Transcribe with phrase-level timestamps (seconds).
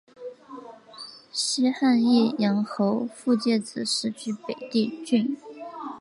[1.31, 5.37] 西汉义阳侯傅介子始居北地郡。